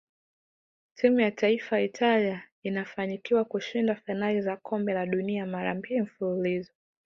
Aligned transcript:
Timu 0.95 1.19
ya 1.19 1.31
taifa 1.31 1.81
Italia 1.81 2.43
ilifanikiwa 2.63 3.45
kushinda 3.45 3.95
fainali 3.95 4.41
za 4.41 4.57
kombe 4.57 4.93
la 4.93 5.05
dunia 5.05 5.45
mara 5.45 5.73
mbili 5.75 6.01
mfululizo 6.01 6.73